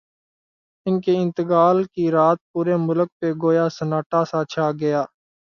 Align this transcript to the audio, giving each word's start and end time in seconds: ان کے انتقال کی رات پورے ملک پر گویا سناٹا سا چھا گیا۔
ان 0.85 0.99
کے 1.01 1.15
انتقال 1.17 1.83
کی 1.85 2.09
رات 2.11 2.37
پورے 2.51 2.75
ملک 2.79 3.09
پر 3.19 3.31
گویا 3.43 3.67
سناٹا 3.69 4.23
سا 4.25 4.43
چھا 4.49 4.71
گیا۔ 4.81 5.01